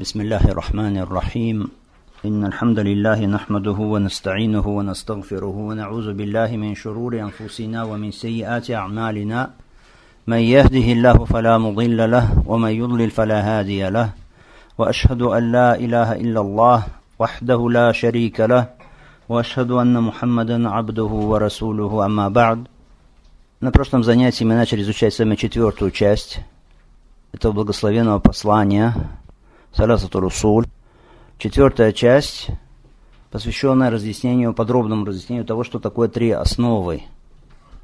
[0.00, 1.68] بسم الله الرحمن الرحيم
[2.24, 9.50] إن الحمد لله نحمده ونستعينه ونستغفره ونعوذ بالله من شرور أنفسنا ومن سيئات أعمالنا
[10.26, 14.08] من يهده الله فلا مضل له ومن يضلل فلا هادي له
[14.78, 16.78] وأشهد أن لا إله إلا الله
[17.18, 18.64] وحده لا شريك له
[19.28, 22.58] وأشهد أن محمدا عبده ورسوله أما بعد
[23.60, 26.40] На прошлом занятии мы начали изучать с вами четвертую часть
[27.32, 28.94] этого благословенного послания,
[29.72, 30.66] Саласату Русуль.
[31.38, 32.48] Четвертая часть,
[33.30, 37.04] посвященная разъяснению, подробному разъяснению того, что такое три основы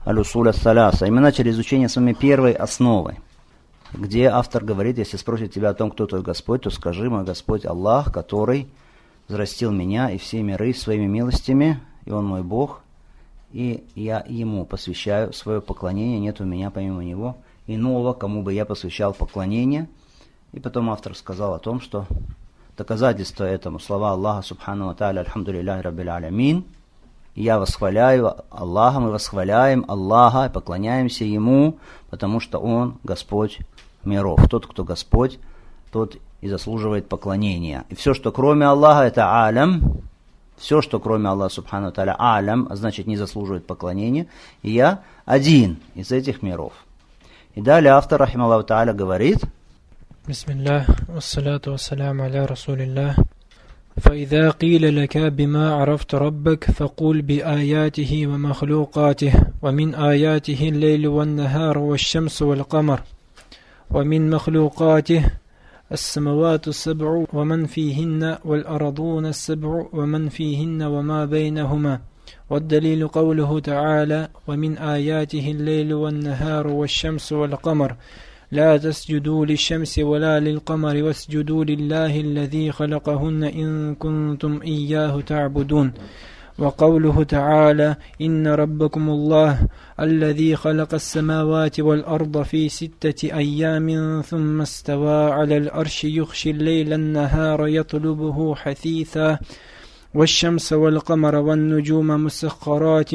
[0.05, 1.07] Алюсуля Саляса.
[1.07, 3.19] И мы начали изучение с вами первой основы,
[3.93, 7.65] где автор говорит, если спросит тебя о том, кто твой Господь, то скажи, мой Господь
[7.65, 8.67] Аллах, который
[9.29, 12.83] взрастил меня и все миры своими милостями, и Он мой Бог,
[13.53, 17.37] и я ему посвящаю свое поклонение, нет у меня помимо него
[17.69, 19.89] иного, кому бы я посвящал поклонение.
[20.57, 22.07] И потом автор сказал о том, что
[22.79, 26.65] доказательство этому слова Аллаха Субхану Тааля Альхамдулилляхи Раббил Алямин.
[27.35, 31.77] Я восхваляю Аллаха, мы восхваляем Аллаха и поклоняемся Ему,
[32.09, 33.59] потому что Он Господь
[34.03, 34.49] миров.
[34.49, 35.39] Тот, кто Господь,
[35.93, 37.85] тот и заслуживает поклонения.
[37.91, 40.01] И все, что кроме Аллаха, это алям,
[40.57, 44.27] все, что кроме Аллаха Субхану Таля алям, а значит не заслуживает поклонения,
[44.63, 46.73] и я один из этих миров.
[47.55, 49.45] И далее автор, рахим Аллаху Та'аля, говорит,
[50.29, 53.17] بسم الله والصلاة والسلام على رسول الله.
[54.01, 63.01] فإذا قيل لك بما عرفت ربك فقول بآياته ومخلوقاته ومن آياته الليل والنهار والشمس والقمر
[63.91, 65.25] ومن مخلوقاته
[65.93, 72.01] السماوات السبع ومن فيهن والأرضون السبع ومن فيهن وما بينهما
[72.51, 77.97] والدليل قوله تعالى ومن آياته الليل والنهار والشمس والقمر.
[78.53, 85.93] لا تسجدوا للشمس ولا للقمر واسجدوا لله الذي خلقهن إن كنتم إياه تعبدون.
[86.59, 89.59] وقوله تعالى إن ربكم الله
[90.01, 98.55] الذي خلق السماوات والأرض في ستة أيام ثم استوى على الأرش يخشي الليل النهار يطلبه
[98.55, 99.39] حثيثا.
[100.15, 103.15] والشمس والقمر والنجوم مسخرات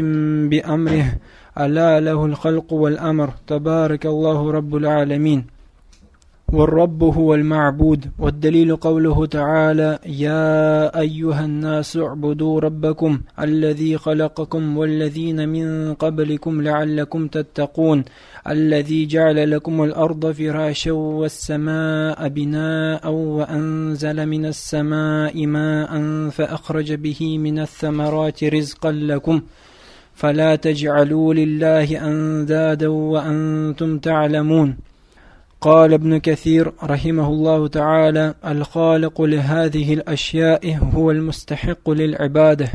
[0.49, 1.17] بأمره.
[1.57, 3.29] ألا له الخلق والأمر.
[3.47, 5.45] تبارك الله رب العالمين.
[6.53, 8.05] والرب هو المعبود.
[8.19, 18.03] والدليل قوله تعالى يا أيها الناس اعبدوا ربكم الذي خلقكم والذين من قبلكم لعلكم تتقون.
[18.49, 25.91] الذي جعل لكم الأرض فراشا والسماء بناء وأنزل من السماء ماء
[26.29, 29.41] فأخرج به من الثمرات رزقا لكم.
[30.20, 34.76] فلا تجعلوا لله أندادا وأنتم تعلمون
[35.60, 42.68] قال ابن كثير رحمه الله تعالى الخالق لهذه الأشياء هو المستحق للعبادة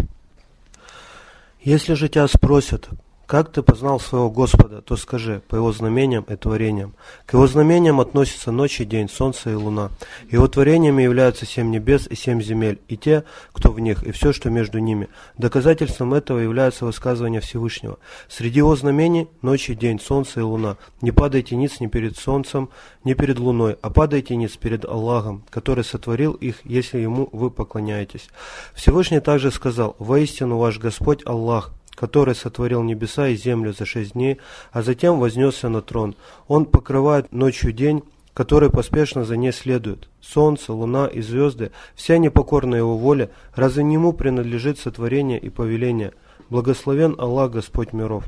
[1.63, 2.89] Если же тебя спросят,
[3.26, 6.94] Как ты познал своего Господа, то скажи, по его знамениям и творениям.
[7.26, 9.90] К его знамениям относятся ночь и день, солнце и луна.
[10.30, 14.32] Его творениями являются семь небес и семь земель, и те, кто в них, и все,
[14.32, 15.08] что между ними.
[15.38, 17.98] Доказательством этого является высказывание Всевышнего.
[18.28, 20.76] Среди его знамений ночь и день, солнце и луна.
[21.00, 22.68] Не падайте ниц ни перед солнцем,
[23.02, 28.28] ни перед луной, а падайте ниц перед Аллахом, который сотворил их, если ему вы поклоняетесь.
[28.72, 34.38] Всевышний также сказал, «Воистину ваш Господь Аллах, который сотворил небеса и землю за шесть дней,
[34.70, 36.14] а затем вознесся на трон.
[36.46, 40.08] Он покрывает ночью день, который поспешно за ней следует.
[40.20, 46.12] Солнце, луна и звезды, вся непокорная его воля, разве не ему принадлежит сотворение и повеление?
[46.50, 48.24] Благословен Аллах, Господь миров.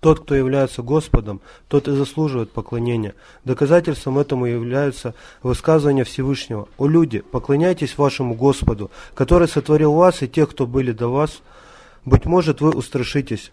[0.00, 3.14] Тот, кто является Господом, тот и заслуживает поклонения.
[3.46, 6.68] Доказательством этому является высказывание Всевышнего.
[6.76, 11.40] «О люди, поклоняйтесь вашему Господу, который сотворил вас и тех, кто были до вас,
[12.04, 13.50] быть может, вы устрашитесь.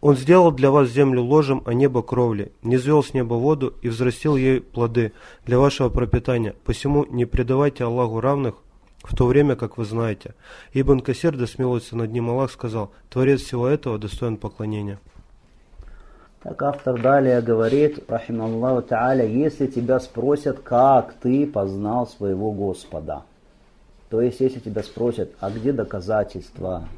[0.00, 3.88] Он сделал для вас землю ложем, а небо кровлей, не звел с неба воду и
[3.88, 5.12] взрастил ей плоды
[5.44, 6.54] для вашего пропитания.
[6.64, 8.54] Посему не предавайте Аллаху равных,
[9.02, 10.34] в то время, как вы знаете.
[10.72, 15.00] Ибн Касир, да смилуется над ним Аллах, сказал, Творец всего этого достоин поклонения.
[16.42, 23.24] Так автор далее говорит, рахим Аллаху Та'аля, если тебя спросят, как ты познал своего Господа,
[24.10, 26.88] то есть если тебя спросят, а где доказательства,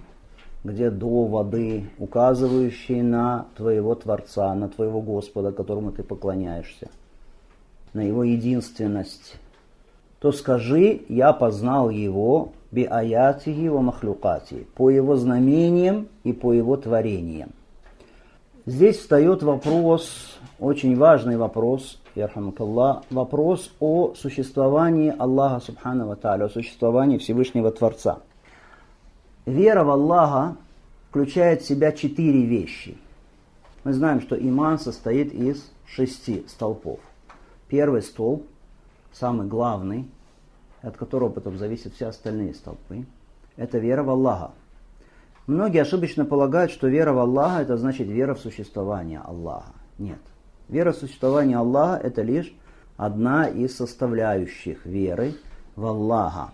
[0.65, 6.89] где доводы, указывающие на твоего Творца, на твоего Господа, которому ты поклоняешься,
[7.93, 9.37] на его единственность,
[10.19, 16.77] то скажи, я познал его би аятихи ва махлюкати, по его знамениям и по его
[16.77, 17.51] творениям.
[18.67, 21.99] Здесь встает вопрос, очень важный вопрос,
[23.11, 28.19] вопрос о существовании Аллаха Субхану Тааля, о существовании Всевышнего Творца.
[29.51, 30.57] Вера в Аллаха
[31.09, 32.97] включает в себя четыре вещи.
[33.83, 37.01] Мы знаем, что иман состоит из шести столпов.
[37.67, 38.47] Первый столб,
[39.13, 40.09] самый главный,
[40.83, 43.07] от которого потом зависят все остальные столпы,
[43.57, 44.53] это вера в Аллаха.
[45.49, 49.73] Многие ошибочно полагают, что вера в Аллаха это значит вера в существование Аллаха.
[49.99, 50.21] Нет.
[50.69, 52.55] Вера в существование Аллаха это лишь
[52.97, 55.35] одна из составляющих веры
[55.75, 56.53] в Аллаха.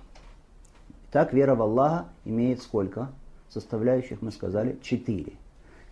[1.11, 3.09] Так вера в Аллаха имеет сколько?
[3.49, 5.33] Составляющих мы сказали четыре.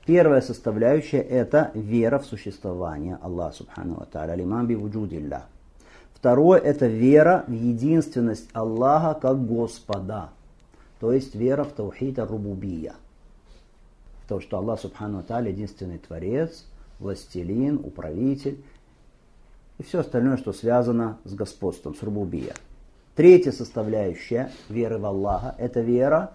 [0.06, 5.44] Первая составляющая это вера в существование Аллаха Субхану Ва Тааля, лиман би вуджудилля.
[6.12, 10.30] Второе это вера в единственность Аллаха как Господа,
[11.00, 12.94] то есть вера в таухид рубубия.
[14.24, 16.66] В то, что Аллах Субхану Ва Тааля единственный Творец,
[16.98, 18.62] властелин, управитель
[19.78, 22.54] и все остальное, что связано с господством, с рубубия.
[23.16, 26.32] Третья составляющая веры в Аллаха– это вера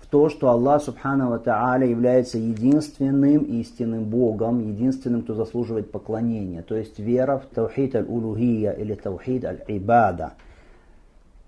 [0.00, 6.62] в то, что Аллах Субхану Тааля является единственным истинным Богом, единственным, кто заслуживает поклонения.
[6.62, 10.32] То есть вера в таухид аль-улухия или таухид аль-ибада.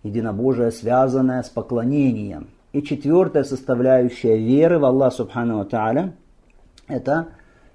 [0.02, 2.48] Единобожие, связанное с поклонением.
[2.72, 6.12] И четвертая составляющая веры в Аллах Субхану Тааля–
[6.86, 7.28] это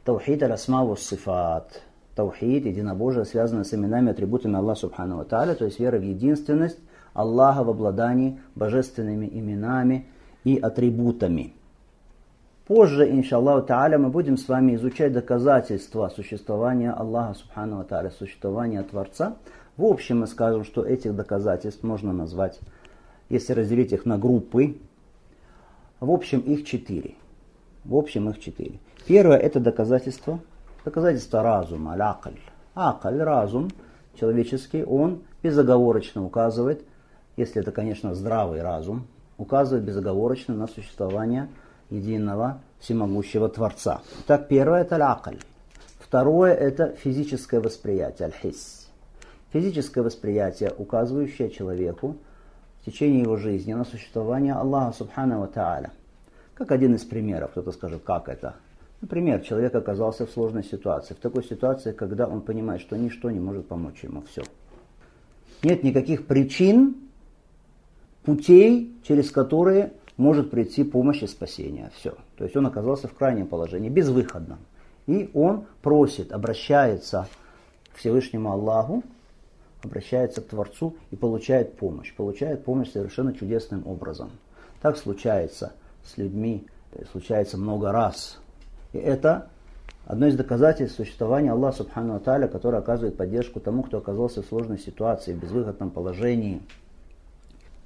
[0.04, 1.82] таухид аль-асма сифат
[2.16, 6.80] таухид, единобожие, связанное с именами атрибутами Аллаха Субхану Тааля, то есть вера в единственность
[7.14, 10.08] Аллаха в обладании божественными именами
[10.44, 11.54] и атрибутами.
[12.66, 19.36] Позже, иншаллаху Тааля, мы будем с вами изучать доказательства существования Аллаха Субхану Тааля, существования Творца.
[19.78, 22.60] В общем, мы скажем, что этих доказательств можно назвать,
[23.30, 24.78] если разделить их на группы,
[26.00, 27.16] в общем, их четыре.
[27.84, 28.80] В общем, их четыре.
[29.06, 30.40] Первое– это доказательство–
[30.86, 32.38] доказательство разума, аль-акль.
[32.76, 33.70] Акль, разум
[34.18, 36.86] человеческий, он безоговорочно указывает,
[37.36, 41.50] если это, конечно, здравый разум, указывает безоговорочно на существование
[41.90, 44.02] единого всемогущего Творца.
[44.28, 45.38] Так, первое– это аль-акль.
[46.00, 48.88] Второе– это физическое восприятие, аль-хис.
[49.52, 52.16] Физическое восприятие, указывающее человеку
[52.82, 55.92] в течение его жизни на существование Аллаха Субхану Тааля.
[56.54, 58.56] Как один из примеров, кто-то скажет, как это?
[59.06, 63.40] Например, человек оказался в сложной ситуации, в такой ситуации, когда он понимает, что ничто не
[63.40, 64.42] может помочь ему, все.
[65.62, 66.96] Нет никаких причин,
[68.24, 71.92] путей, через которые может прийти помощь и спасение.
[71.94, 72.16] Все.
[72.36, 74.58] То есть он оказался в крайнем положении, безвыходном.
[75.06, 77.28] И он просит, обращается
[77.94, 79.04] к Всевышнему Аллаху,
[79.84, 82.12] обращается к Творцу и получает помощь.
[82.16, 84.32] Получает помощь совершенно чудесным образом.
[84.82, 85.74] Так случается
[86.04, 86.66] с людьми,
[87.12, 88.40] случается много раз.
[88.96, 89.50] И это
[90.06, 94.80] одно из доказательств существования Аллаха Субхану Аталя, который оказывает поддержку тому, кто оказался в сложной
[94.80, 96.62] ситуации, в безвыходном положении.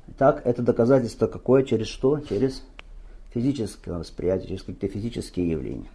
[0.10, 1.64] Итак, это доказательство какое?
[1.64, 2.20] Через что?
[2.20, 2.64] Через
[3.34, 5.90] физическое восприятие, через какие-то физические явления.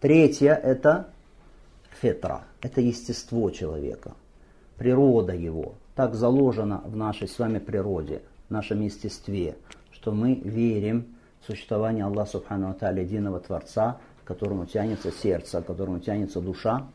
[0.00, 1.08] Третье– это
[2.02, 4.12] фетра, это естество человека,
[4.76, 5.72] природа его.
[5.94, 9.56] Так заложено в нашей с вами природе, в нашем естестве,
[9.90, 11.06] что мы верим
[11.46, 16.86] существование Аллаха Субхану Аталя, единого Творца, к которому тянется сердце, к которому тянется душа.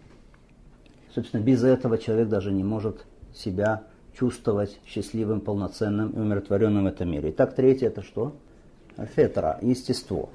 [1.14, 3.84] Собственно, без этого человек даже не может себя
[4.18, 7.30] чувствовать счастливым, полноценным и умиротворенным в этом мире.
[7.32, 8.36] Итак, третье это что?
[9.16, 10.30] Фетра, естество.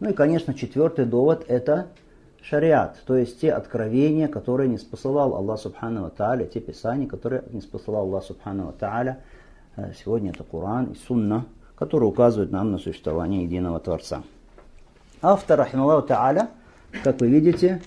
[0.00, 1.88] Ну и, конечно, четвертый довод это
[2.42, 7.60] шариат, то есть те откровения, которые не спосылал Аллах Субхану Тааля, те писания, которые не
[7.60, 9.20] спосылал Аллах Субхану Тааля.
[9.74, 11.46] Э, сегодня это Коран и Сунна,
[11.76, 14.22] которые указывают нам на существование единого Творца.
[15.22, 16.48] Автор, рахималлаху та'аля,
[17.02, 17.82] как вы видите,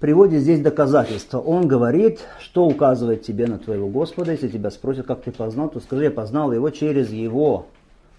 [0.00, 1.38] приводит здесь доказательства.
[1.38, 4.32] Он говорит, что указывает тебе на твоего Господа.
[4.32, 7.66] Если тебя спросят, как ты познал, то скажи, я познал его через его,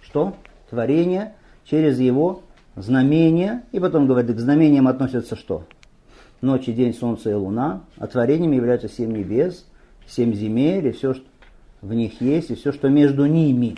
[0.02, 0.34] что?
[0.70, 1.34] Творение,
[1.64, 2.40] через его
[2.74, 3.64] знамения.
[3.72, 5.64] И потом говорит, к знамениям относятся что?
[6.40, 7.82] Ночь и день, солнце и луна.
[7.98, 9.66] А творением являются семь небес,
[10.06, 11.24] семь земель и все, что
[11.82, 13.76] в них есть, и все, что между ними.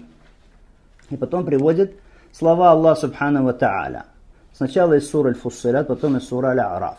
[1.10, 1.94] И потом приводит
[2.32, 4.04] слова Аллаха Субхану Та'аля.
[4.52, 6.98] Сначала из сура Аль-Фуссилят, потом из сура Аль-Араф.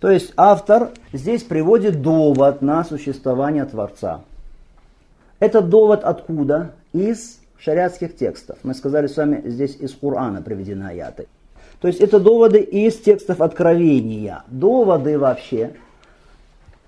[0.00, 4.20] То есть автор здесь приводит довод на существование Творца.
[5.38, 6.72] Этот довод откуда?
[6.92, 8.58] Из шариатских текстов.
[8.62, 11.26] Мы сказали с вами, здесь из Корана приведены аяты.
[11.80, 14.42] То есть это доводы из текстов Откровения.
[14.48, 15.74] Доводы вообще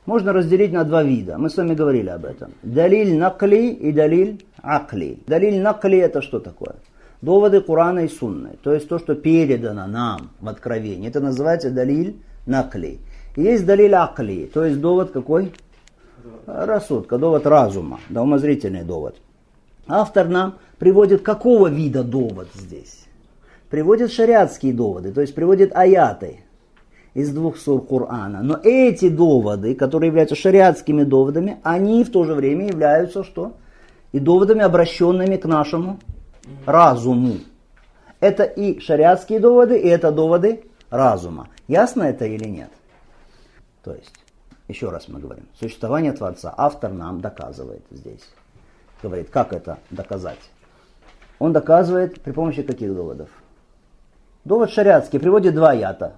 [0.06, 1.36] можно разделить на два вида.
[1.36, 2.52] Мы с вами говорили об этом.
[2.62, 5.18] Далиль накли и далиль акли.
[5.26, 6.76] Далиль накли это что такое?
[7.20, 8.56] Доводы Курана и Сунны.
[8.62, 11.08] То есть то, что передано нам в Откровении.
[11.08, 13.00] Это называется далиль накли.
[13.36, 15.52] Есть далиль акли, то есть довод какой?
[16.46, 19.16] Рассудка, довод разума, да, умозрительный довод.
[19.88, 23.06] Автор нам приводит какого вида довод здесь?
[23.68, 26.40] Приводит шариатские доводы, то есть приводит аяты
[27.16, 28.42] из двух сур Корана.
[28.42, 33.54] Но эти доводы, которые являются шариатскими доводами, они в то же время являются что?
[34.12, 35.98] И доводами, обращенными к нашему
[36.66, 37.38] разуму.
[38.20, 41.48] Это и шариатские доводы, и это доводы разума.
[41.68, 42.70] Ясно это или нет?
[43.82, 44.12] То есть,
[44.68, 48.28] еще раз мы говорим, существование Творца автор нам доказывает здесь.
[49.02, 50.50] Говорит, как это доказать?
[51.38, 53.30] Он доказывает при помощи каких доводов?
[54.44, 56.16] Довод шариатский приводит два аята.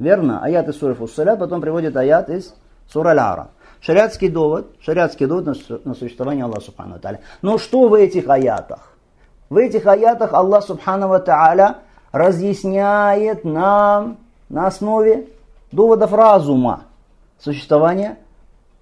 [0.00, 0.42] Верно?
[0.42, 2.54] Аят из суры Фуссалят, потом приводит аят из
[2.88, 3.50] сура Ляра.
[3.80, 5.46] Шариатский довод, шариатский довод
[5.84, 7.20] на, существование Аллаха Субхану Тааля.
[7.42, 8.94] Но что в этих аятах?
[9.50, 11.78] В этих аятах Аллах Субхану Тааля
[12.12, 14.16] разъясняет нам
[14.48, 15.28] на основе
[15.70, 16.84] доводов разума
[17.38, 18.18] существования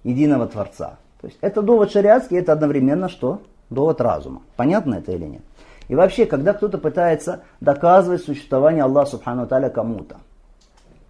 [0.03, 0.97] единого Творца.
[1.19, 3.41] То есть это довод шариатский, это одновременно что?
[3.69, 4.41] Довод разума.
[4.55, 5.41] Понятно это или нет?
[5.89, 10.17] И вообще, когда кто-то пытается доказывать существование Аллаха Субхану Таля кому-то,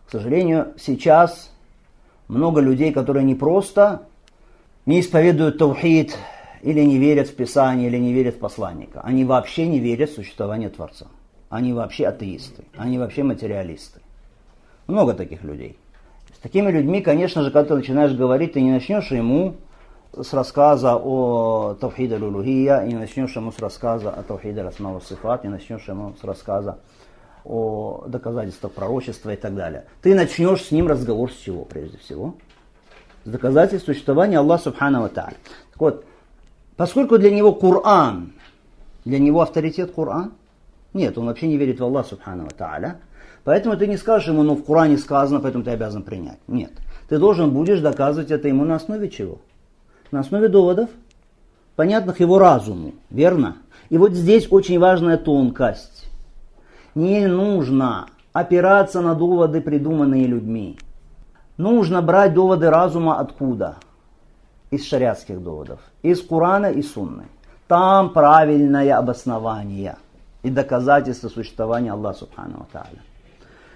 [0.10, 1.52] к сожалению, сейчас
[2.28, 4.08] много людей, которые не просто
[4.88, 6.18] не исповедуют таухид,
[6.64, 9.02] или не верят в Писание, или не верят в посланника.
[9.02, 11.06] Они вообще не верят в существование Творца.
[11.52, 14.02] Они вообще атеисты, они вообще материалисты.
[14.88, 15.78] Много таких людей.
[16.36, 19.58] С такими людьми, конечно же, когда ты начинаешь говорить, ты не начнешь ему
[20.20, 25.52] с рассказа о Тавхиде Лулухия, не начнешь ему с рассказа о Тавхиде Расмава Сифат, не
[25.52, 26.80] начнешь ему с рассказа
[27.46, 29.86] о доказательствах пророчества и так далее.
[30.02, 32.36] Ты начнешь с ним разговор с чего, прежде всего?
[33.26, 35.36] С доказательств существования Аллаха Субхану Тааля.
[35.72, 36.06] Так вот,
[36.76, 38.34] поскольку для него Коран,
[39.06, 40.34] для него авторитет Коран,
[40.94, 43.00] нет, он вообще не верит в Аллаха Субхану Тааля,
[43.44, 46.40] поэтому ты не скажешь ему, ну в Коране сказано, поэтому ты обязан принять.
[46.48, 46.72] Нет.
[47.08, 49.40] Ты должен будешь доказывать это ему на основе чего?
[50.12, 50.90] На основе доводов,
[51.76, 53.58] понятных его разуму, верно?
[53.90, 56.09] И вот здесь очень важная тонкость.
[56.96, 60.78] Не нужно опираться на доводы, придуманные людьми.
[61.58, 63.76] Нужно брать доводы разума откуда?
[64.72, 65.80] Из шариатских доводов.
[66.02, 67.26] Из Корана и Сунны.
[67.68, 69.98] Там правильное обоснование
[70.42, 73.02] и доказательство существования Аллаха Субхану Тааля.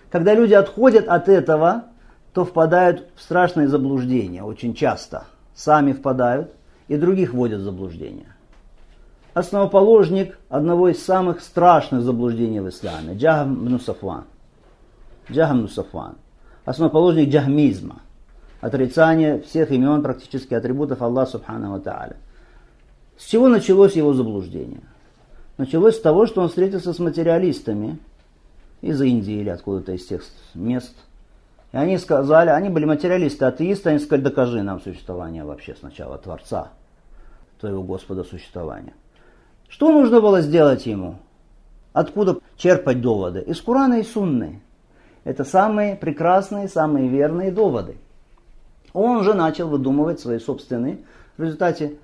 [0.10, 1.84] Когда люди отходят от этого,
[2.34, 5.26] то впадают в страшные заблуждения очень часто.
[5.54, 6.52] Сами впадают
[6.88, 8.33] и других вводят в заблуждение
[9.34, 14.26] основоположник одного из самых страшных заблуждений в исламе, Джахам Нусафван.
[15.32, 16.16] Джахам Нусафван.
[16.66, 18.02] Основоположник джахмизма.
[18.62, 22.16] Отрицание всех имен, практически атрибутов Аллаха Субхану Тааля.
[23.18, 24.82] С чего началось его заблуждение?
[25.58, 28.00] Началось с того, что он встретился с материалистами
[28.82, 30.24] из Индии или откуда-то из тех
[30.54, 30.96] мест.
[31.74, 36.70] И они сказали, они были материалисты, атеисты, они сказали, докажи нам существование вообще сначала Творца,
[37.60, 38.94] твоего Господа существования.
[39.68, 41.20] Что нужно было сделать ему?
[41.94, 43.42] Откуда черпать доводы?
[43.42, 44.62] Из Курана и Сунны.
[45.24, 47.98] Это самые прекрасные, самые верные доводы.
[48.94, 51.00] Он же начал выдумывать свои собственные.
[51.38, 51.96] В результате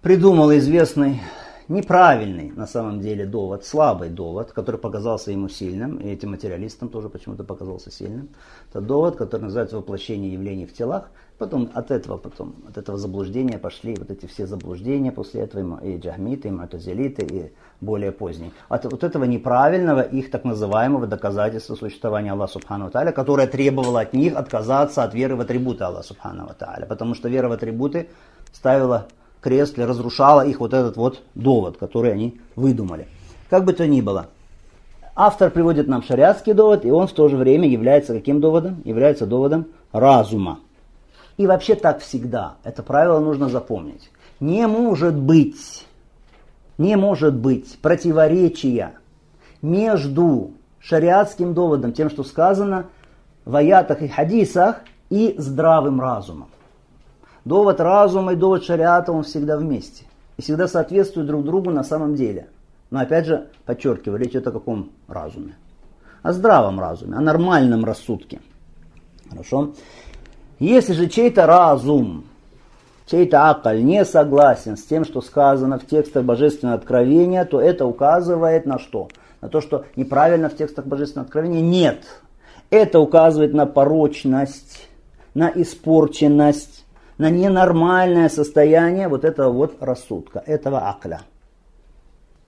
[0.00, 1.20] придумал известный
[1.68, 7.08] неправильный на самом деле довод, слабый довод, который показался ему сильным, и этим материалистам тоже
[7.08, 8.30] почему-то показался сильным.
[8.70, 11.10] Это довод, который называется воплощение явлений в телах.
[11.38, 15.96] Потом от этого, потом, от этого заблуждения пошли вот эти все заблуждения после этого, и
[15.96, 18.50] джахмиты, и матузелиты, и более поздние.
[18.68, 24.14] От вот этого неправильного их так называемого доказательства существования Аллаха Субхану Тааля, которое требовало от
[24.14, 28.08] них отказаться от веры в атрибуты Аллаха Субхану Тааля, потому что вера в атрибуты
[28.52, 29.06] ставила
[29.40, 33.08] кресле, разрушала их вот этот вот довод, который они выдумали.
[33.50, 34.26] Как бы то ни было,
[35.14, 38.82] автор приводит нам шариатский довод, и он в то же время является каким доводом?
[38.84, 40.60] Является доводом разума.
[41.36, 42.56] И вообще так всегда.
[42.64, 44.10] Это правило нужно запомнить.
[44.40, 45.86] Не может быть,
[46.76, 48.94] не может быть противоречия
[49.62, 52.86] между шариатским доводом, тем, что сказано
[53.44, 56.48] в аятах и хадисах, и здравым разумом.
[57.48, 60.04] Довод разума и довод шариата, он всегда вместе.
[60.36, 62.48] И всегда соответствуют друг другу на самом деле.
[62.90, 65.56] Но опять же, подчеркиваю, речь идет о каком разуме?
[66.22, 68.42] О здравом разуме, о нормальном рассудке.
[69.30, 69.72] Хорошо?
[70.58, 72.24] Если же чей-то разум,
[73.06, 78.66] чей-то акаль не согласен с тем, что сказано в текстах Божественного Откровения, то это указывает
[78.66, 79.08] на что?
[79.40, 82.04] На то, что неправильно в текстах Божественного Откровения нет.
[82.68, 84.86] Это указывает на порочность,
[85.32, 86.84] на испорченность,
[87.18, 91.22] на ненормальное состояние вот этого вот рассудка, этого акля.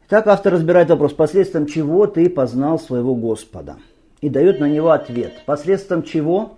[0.09, 3.77] Так автор разбирает вопрос, посредством чего ты познал своего Господа.
[4.21, 5.45] И дает на него ответ.
[5.47, 6.57] Посредством чего?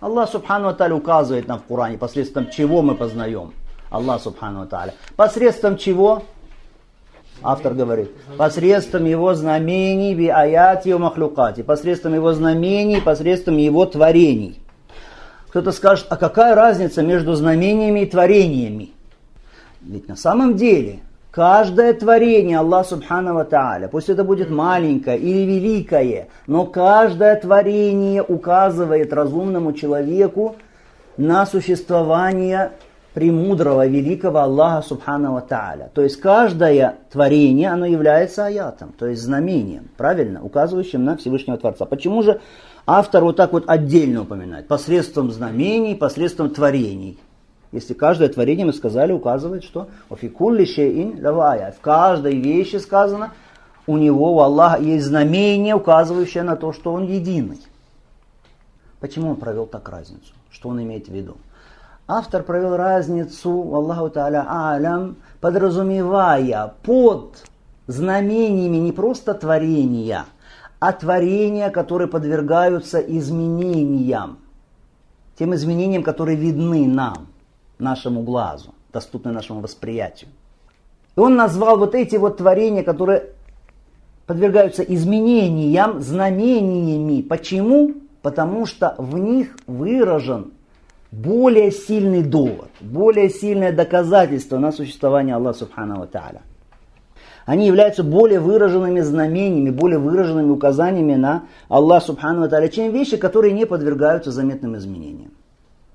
[0.00, 3.52] Аллах Субхану Аталя указывает нам в Коране, посредством чего мы познаем.
[3.90, 4.94] Аллах Субхану Аталя.
[5.16, 6.22] Посредством чего?
[7.42, 14.60] Автор говорит, посредством его знамений, ви аяти махлюкати, посредством его знамений, посредством его творений.
[15.54, 18.90] Кто-то скажет, а какая разница между знамениями и творениями?
[19.82, 20.98] Ведь на самом деле
[21.30, 29.12] каждое творение Аллах Субхану Тааля, пусть это будет маленькое или великое, но каждое творение указывает
[29.12, 30.56] разумному человеку
[31.16, 32.72] на существование
[33.12, 35.88] премудрого, великого Аллаха Субхану Тааля.
[35.94, 41.84] То есть каждое творение, оно является аятом, то есть знамением, правильно, указывающим на Всевышнего Творца.
[41.84, 42.40] Почему же
[42.86, 44.68] автор вот так вот отдельно упоминает?
[44.68, 47.18] Посредством знамений, посредством творений.
[47.72, 53.32] Если каждое творение, мы сказали, указывает, что шеин В каждой вещи сказано,
[53.86, 57.60] у него, у Аллаха, есть знамение, указывающее на то, что он единый.
[59.00, 60.32] Почему он провел так разницу?
[60.50, 61.36] Что он имеет в виду?
[62.06, 67.44] Автор провел разницу, Аллаху Та'аля Алям, подразумевая под
[67.86, 70.26] знамениями не просто творения,
[70.86, 74.36] а творения, которые подвергаются изменениям.
[75.38, 77.28] Тем изменениям, которые видны нам,
[77.78, 80.28] нашему глазу, доступны нашему восприятию.
[81.16, 83.30] И он назвал вот эти вот творения, которые
[84.26, 87.22] подвергаются изменениям, знамениями.
[87.22, 87.94] Почему?
[88.20, 90.52] Потому что в них выражен
[91.10, 96.42] более сильный довод, более сильное доказательство на существование Аллаха Субхану Тааля.
[97.46, 103.52] Они являются более выраженными знамениями, более выраженными указаниями на Аллах Субхану Тааля, чем вещи, которые
[103.52, 105.32] не подвергаются заметным изменениям.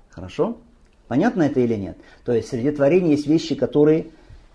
[0.10, 0.58] Хорошо?
[1.08, 1.98] Понятно это или нет?
[2.24, 4.08] То есть среди творений есть вещи, которые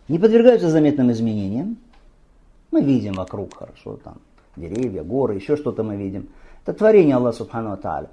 [0.06, 1.78] не подвергаются заметным изменениям.
[2.70, 4.18] Мы видим вокруг, хорошо, там
[4.56, 6.28] деревья, горы, еще что-то мы видим.
[6.64, 8.08] Это творение Аллаха Субхану Тааля.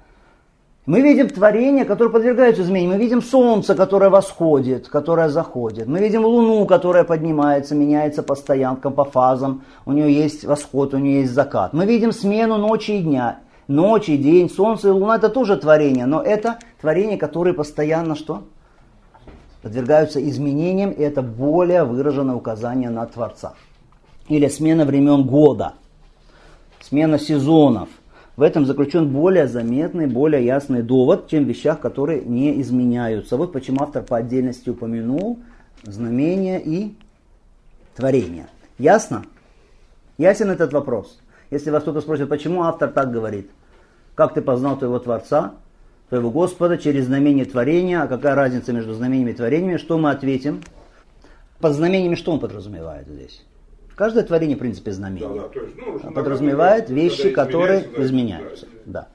[0.84, 2.94] Мы видим творение, которое подвергается изменениям.
[2.94, 5.86] Мы видим солнце, которое восходит, которое заходит.
[5.86, 9.62] Мы видим луну, которая поднимается, меняется по стоянкам, по фазам.
[9.86, 11.72] У нее есть восход, у нее есть закат.
[11.72, 13.38] Мы видим смену ночи и дня.
[13.68, 16.06] Ночь и день, солнце и луна– это тоже творение.
[16.06, 18.42] Но это творения, которые постоянно что?
[19.62, 23.54] Подвергаются изменениям, и это более выраженное указание на Творца.
[24.26, 25.74] Или смена времен года,
[26.80, 27.88] смена сезонов–
[28.36, 33.36] в этом заключен более заметный, более ясный довод, чем в вещах, которые не изменяются.
[33.36, 35.38] Вот почему автор по отдельности упомянул
[35.82, 36.94] знамения и
[37.94, 38.46] творение.
[38.78, 39.24] Ясно?
[40.16, 41.20] Ясен этот вопрос?
[41.50, 43.50] Если вас кто-то спросит, почему автор так говорит?
[44.14, 45.54] Как ты познал твоего Творца,
[46.08, 48.02] твоего Господа через знамение творения?
[48.02, 49.76] А какая разница между знамениями и творениями?
[49.76, 50.62] Что мы ответим?
[51.60, 53.44] Под знамениями что он подразумевает здесь?
[54.02, 55.28] Каждое творение, в принципе, знамение.
[55.28, 58.66] Да, да, есть, ну, подразумевает вещи, которые изменяются.
[58.84, 59.06] Да.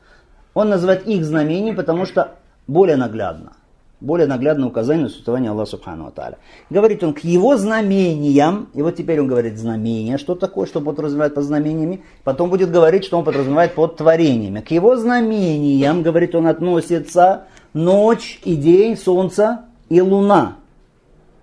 [0.53, 2.35] Он называет их знамением, потому что
[2.67, 3.51] более наглядно.
[3.99, 6.37] Более наглядное указание на существование Аллаха Субхану Аталя.
[6.69, 11.35] Говорит он к его знамениям, и вот теперь он говорит знамения, что такое, что подразумевает
[11.35, 14.61] под знамениями, потом будет говорить, что он подразумевает под творениями.
[14.61, 20.55] К его знамениям, говорит он, относится ночь и день, солнце и луна.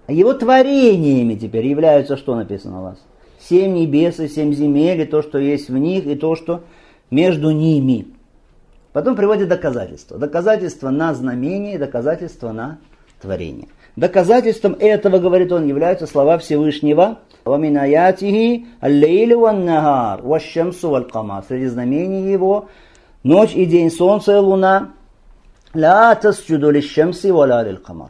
[0.06, 2.98] А его творениями теперь являются, что написано у вас?
[3.43, 6.63] семь небес и семь земель, и то, что есть в них, и то, что
[7.11, 8.07] между ними.
[8.93, 10.17] Потом приводит доказательства.
[10.17, 12.79] Доказательства на знамение и доказательства на
[13.21, 13.67] творение.
[13.95, 17.19] Доказательством этого, говорит он, являются слова Всевышнего.
[17.45, 22.67] وَمِنْ آيَاتِهِ اللَّيْلُ وَالنَّهَارُ وَالشَّمْسُ وَالْقَمَرُ Среди знамений его
[23.23, 24.91] ночь и день, солнце и луна.
[25.75, 28.09] لا تسجدوا للشمس ولا للقمر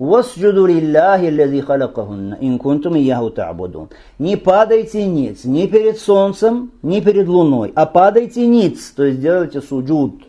[0.00, 3.90] «Восджуду лилляхи лази халакахунна, ин кунтум та'будун».
[4.18, 9.60] Не падайте ниц, ни перед солнцем, ни перед луной, а падайте ниц, то есть делайте
[9.60, 10.24] суджуд.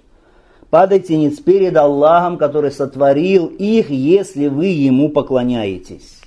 [0.69, 6.19] Падайте ниц перед Аллахом, который сотворил их, если вы ему поклоняетесь.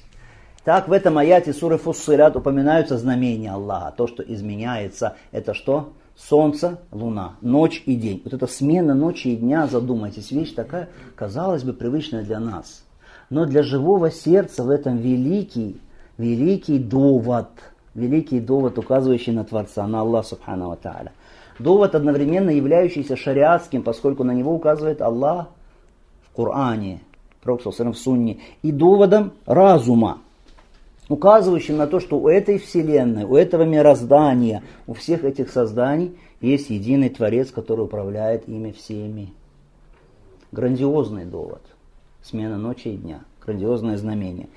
[0.65, 3.93] Так в этом аяте суры Фуссират упоминаются знамения Аллаха.
[3.95, 5.93] То, что изменяется, это что?
[6.17, 8.23] Солнце, луна, ночь и день.
[8.25, 12.84] Вот эта смена ночи и дня, задумайтесь, вещь такая, казалось бы, привычная для нас
[13.31, 15.81] но для живого сердца в этом великий,
[16.19, 17.49] великий довод,
[17.95, 21.13] великий довод, указывающий на Творца, на Аллах Субхану Ва Тааля.
[21.59, 25.49] Довод, одновременно являющийся шариатским, поскольку на него указывает Аллах
[26.29, 27.01] в Коране,
[27.43, 30.19] Пророк в Сунне, и доводом разума,
[31.09, 36.71] указывающим на то, что у этой вселенной, у этого мироздания, у всех этих созданий есть
[36.71, 39.33] единый Творец, который управляет ими всеми.
[40.53, 41.61] Грандиозный довод
[42.25, 43.21] смена ночи и дня.
[43.45, 44.49] Грандиозное знамение.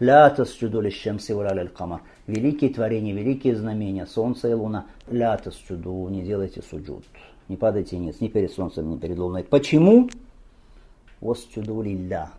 [0.00, 2.02] Ля тасджуду лищамси валяляль камар.
[2.26, 4.86] Великие творения, великие знамения, солнце и луна.
[5.08, 7.04] Ля тасджуду, не делайте суджуд.
[7.48, 9.44] Не падайте ниц ни перед солнцем, ни перед луной.
[9.44, 10.08] Почему?
[11.20, 12.30] «Восчуду лилля».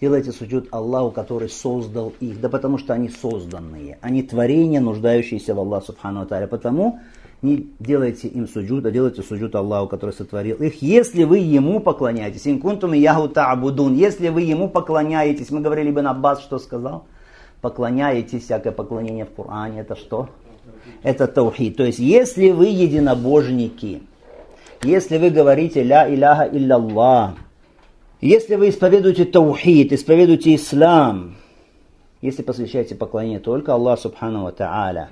[0.00, 2.40] Делайте суджуд Аллаху, который создал их.
[2.40, 3.98] Да потому что они созданные.
[4.00, 6.46] Они творения, нуждающиеся в Аллаху Субхану Аталя.
[6.46, 7.00] Потому
[7.46, 10.82] не делайте им суджуд, а делайте суджуд Аллаху, который сотворил их.
[10.82, 16.10] Если вы ему поклоняетесь, инкунтум яху та'будун, если вы ему поклоняетесь, мы говорили бы на
[16.10, 17.04] Аббас, что сказал?
[17.60, 20.28] Поклоняетесь, всякое поклонение в Коране, это что?
[21.02, 21.76] Это таухид.
[21.76, 24.02] То есть, если вы единобожники,
[24.82, 27.34] если вы говорите ля иляха илляллах,
[28.20, 31.36] если вы исповедуете таухид, исповедуете ислам,
[32.22, 35.10] если посвящаете поклонение только Аллаху Субхану Тааля,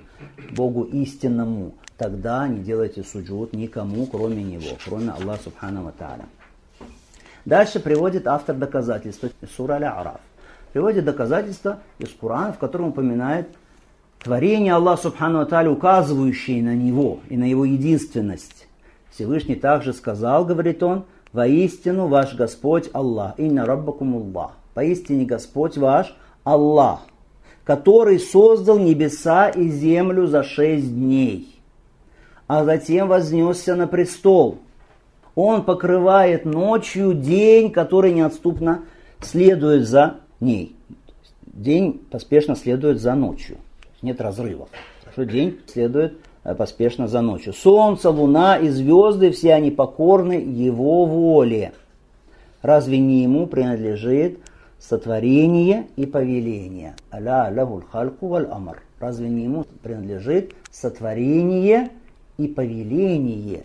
[0.51, 6.27] Богу истинному, тогда не делайте суджуд никому, кроме Него, кроме Аллаха Субхану Тааля.
[7.45, 10.21] Дальше приводит автор доказательства, сура Аля-Араф.
[10.73, 13.49] Приводит доказательства из Корана, в котором упоминает
[14.19, 18.67] творение Аллаха Субхану Тааля, указывающие на Него и на Его единственность.
[19.11, 24.53] Всевышний также сказал, говорит он, «Воистину ваш Господь Аллах, инна раббакум Аллах».
[24.73, 27.01] Поистине Господь ваш Аллах,
[27.65, 31.54] который создал небеса и землю за шесть дней,
[32.47, 34.59] а затем вознесся на престол.
[35.35, 38.83] Он покрывает ночью день, который неотступно
[39.21, 40.77] следует за ней.
[41.47, 43.59] День поспешно следует за ночью.
[44.03, 44.69] Нет разрывов.
[45.13, 47.55] Что день следует Э, поспешно за ночью.
[47.55, 51.73] Солнце, луна и звезды, все они покорны его воле.
[52.61, 54.39] Разве не ему принадлежит
[54.79, 56.95] сотворение и повеление?
[57.13, 57.51] Аля
[57.91, 58.83] хальку валь амар.
[59.01, 61.89] Разве не ему принадлежит сотворение
[62.37, 63.63] и повеление?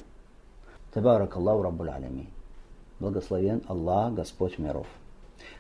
[0.94, 1.92] Табарак Аллаху Раббуль.
[3.00, 4.88] Благословен Аллах, Господь миров.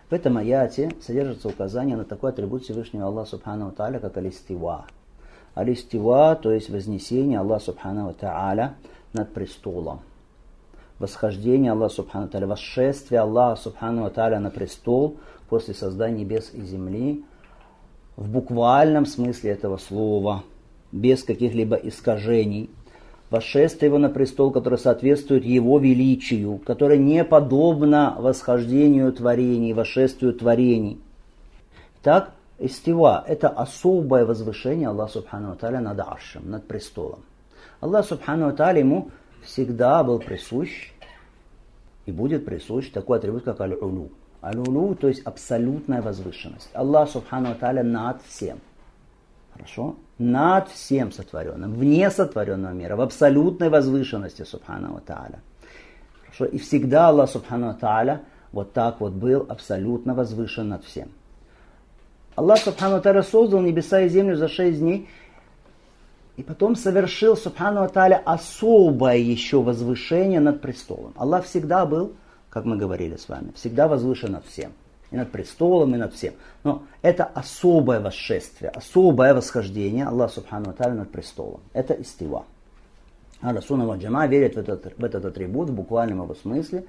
[0.09, 4.85] В этом аяте содержится указание на такой атрибут Всевышнего Аллаха Субхану Тааля, как алистива.
[5.53, 8.75] Алистива, то есть вознесение Аллаха Субхану Тааля
[9.13, 10.01] над престолом.
[10.97, 15.17] Восхождение Аллаха Субхану Тааля, восшествие Аллаха Субхану Тааля на престол
[15.47, 17.23] после создания небес и земли
[18.15, 20.43] в буквальном смысле этого слова,
[20.91, 22.69] без каких-либо искажений.
[23.29, 30.99] Восшествие его на престол, которое соответствует его величию, которое не подобно восхождению творений, восшествию творений.
[32.01, 37.19] Так, Истива– это особое возвышение Аллаха Субхану Тааля над Аршем, над престолом.
[37.79, 39.11] Аллах Субхану Тааля ему
[39.41, 40.91] всегда был присущ
[42.05, 44.09] и будет присущ такой атрибут, как аль-улу.
[44.43, 46.69] Аль-улу, то есть абсолютная возвышенность.
[46.73, 48.59] Аллах Субхану Тааля над всем.
[49.59, 49.95] Хорошо?
[50.17, 55.39] Над всем сотворенным, вне сотворенного мира, в абсолютной возвышенности Субхану Тааля.
[56.21, 56.45] Хорошо?
[56.45, 58.21] И всегда Аллах Субхану Тааля
[58.53, 61.09] вот так вот был абсолютно возвышен над всем.
[62.35, 65.09] Аллах Субхану Таля создал небеса и землю за шесть дней,
[66.37, 71.13] и потом совершил Субхану Таля особое еще возвышение над престолом.
[71.17, 72.13] Аллах всегда был,
[72.49, 74.71] как мы говорили с вами, всегда возвышен над всем.
[75.11, 76.33] И над престолом, и над всем.
[76.63, 81.61] Но это особое восшествие, особое восхождение Аллаха Субхану Таля над престолом.
[81.73, 82.45] Это истива.
[83.41, 86.85] А Расунова Джама верит в этот, в этот атрибут в буквальном его смысле,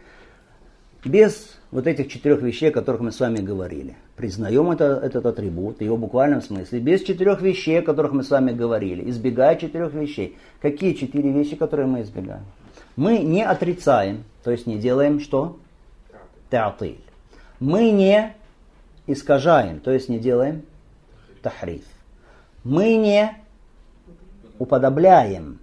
[1.05, 3.97] без вот этих четырех вещей, о которых мы с вами говорили.
[4.17, 6.79] Признаем это, этот атрибут, в его буквальном смысле.
[6.81, 9.09] Без четырех вещей, о которых мы с вами говорили.
[9.09, 10.37] Избегая четырех вещей.
[10.61, 12.45] Какие четыре вещи, которые мы избегаем?
[12.97, 15.57] Мы не отрицаем, то есть не делаем что?
[16.51, 17.01] Театыль.
[17.61, 18.35] Мы не
[19.07, 20.63] искажаем, то есть не делаем
[21.43, 21.85] тахриф.
[22.65, 23.37] Мы не
[24.59, 25.59] уподобляем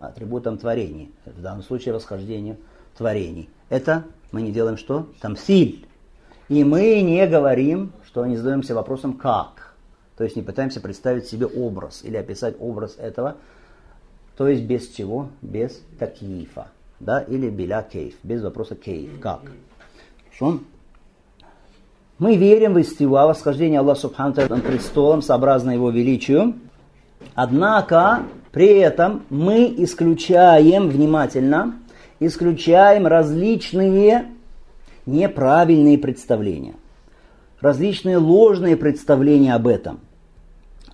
[0.00, 2.56] атрибутам творения, в данном случае восхождению
[2.96, 3.50] творений.
[3.68, 5.08] Это мы не делаем что?
[5.20, 5.86] Тамсиль.
[6.48, 9.74] И мы не говорим, что не задаемся вопросом «как?».
[10.16, 13.36] То есть не пытаемся представить себе образ или описать образ этого,
[14.38, 15.28] то есть без чего?
[15.42, 16.68] Без такифа.
[17.00, 17.20] Да?
[17.20, 19.42] Или биля кейф, без вопроса кейф, как.
[20.24, 20.60] Хорошо?
[22.18, 26.54] Мы верим в истива, восхождение Аллаха Субхану над престолом, сообразно его величию.
[27.34, 31.74] Однако, при этом мы исключаем внимательно
[32.20, 34.26] исключаем различные
[35.04, 36.74] неправильные представления,
[37.60, 40.00] различные ложные представления об этом.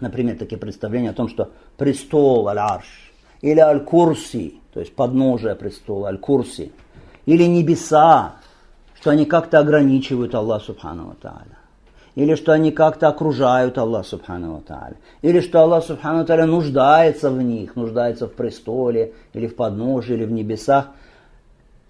[0.01, 6.73] Например, такие представления о том, что престол аль-арш, или аль-курси, то есть подножие престола, аль-курси,
[7.25, 8.37] или небеса,
[9.03, 11.59] что они как-то ограничивают Аллах Субхану Тааля.
[12.15, 14.95] Или что они как-то окружают Аллах Субхану Тааля.
[15.23, 20.25] Или что Аллах Субхану Тааля нуждается в них, нуждается в престоле, или в подножии, или
[20.25, 20.91] в небесах.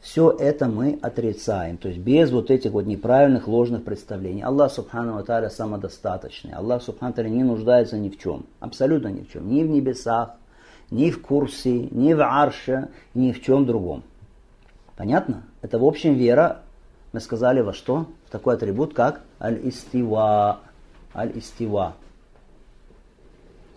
[0.01, 4.41] Все это мы отрицаем, то есть без вот этих вот неправильных, ложных представлений.
[4.41, 6.55] Аллах Субхану Аталя самодостаточный.
[6.55, 9.51] Аллах Субхану Аталя не нуждается ни в чем, абсолютно ни в чем.
[9.51, 10.31] Ни в небесах,
[10.91, 14.03] ни в курсе, ни в арше, ни в чем другом.
[14.97, 15.43] Понятно?
[15.61, 16.63] Это в общем вера
[17.13, 18.07] Мы сказали во что?
[18.31, 20.61] Такой атрибут, как аль-истива.
[21.15, 21.95] Аль-истива.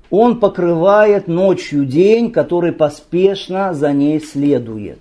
[0.09, 4.99] Он покрывает ночью день, который поспешно за ней следует.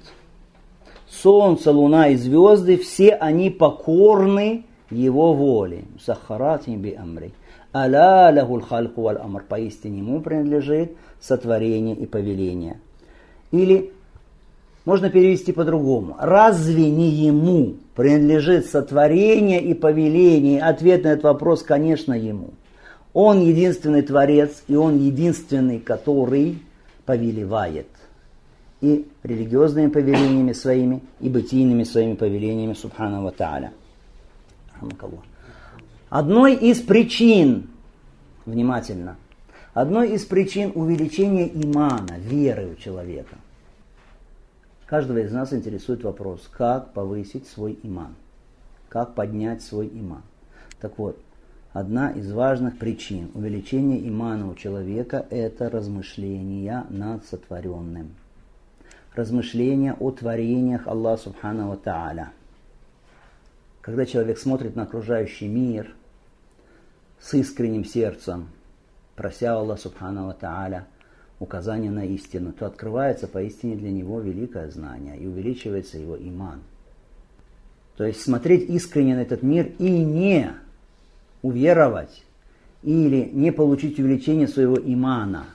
[1.08, 5.84] Солнце, луна и звезды, все они покорны его воле.
[6.04, 7.32] Сахаратим би амри.
[7.72, 9.44] Аля лахул хальху валь амр.
[9.48, 12.80] Поистине ему принадлежит сотворение и повеление.
[13.52, 13.92] Или
[14.84, 16.16] можно перевести по-другому.
[16.18, 20.62] Разве не ему принадлежит сотворение и повеление?
[20.62, 22.50] Ответ на этот вопрос, конечно, ему.
[23.12, 26.58] Он единственный Творец, и Он единственный, который
[27.06, 27.86] повелевает.
[28.80, 33.70] И религиозными повелениями своими, и бытийными своими повелениями, субхану ва та'аля.
[36.10, 37.68] Одной из причин,
[38.44, 39.16] внимательно,
[39.72, 43.36] одной из причин увеличения имана, веры у человека,
[44.86, 48.14] каждого из нас интересует вопрос, как повысить свой иман,
[48.88, 50.22] как поднять свой иман.
[50.80, 51.18] Так вот,
[51.74, 58.14] Одна из важных причин увеличения имана у человека– это размышления над сотворенным.
[59.12, 62.30] Размышления о творениях Аллаха Субхану Тааля.
[63.80, 65.92] Когда человек смотрит на окружающий мир
[67.18, 68.50] с искренним сердцем,
[69.16, 70.86] прося Аллаха Субхану Тааля
[71.40, 76.60] указания на истину, то открывается поистине для него великое знание и увеличивается его иман.
[77.96, 80.52] То есть смотреть искренне на этот мир и не
[81.42, 82.24] уверовать
[82.82, 85.46] или не получить увеличение своего имана.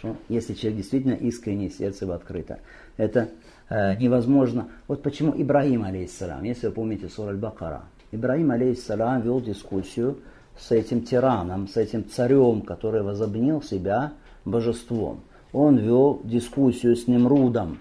[0.00, 0.16] Хорошо?
[0.28, 2.58] Если человек действительно искренне, сердце его открыто.
[2.96, 3.28] Это
[3.68, 4.68] э, невозможно.
[4.88, 10.18] Вот почему Ибрагим, алейхиссалам, если вы помните сур Аль-Бакара, Ибрагим, алейхиссалам, вел дискуссию
[10.58, 14.12] с этим тираном, с этим царем, который возобнил себя
[14.44, 15.20] божеством.
[15.52, 17.78] Он вел дискуссию с Немрудом,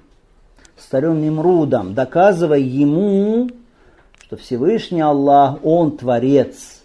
[0.78, 3.50] с царем Немрудом, доказывая ему,
[4.20, 6.82] что Всевышний Аллах, Он Творец.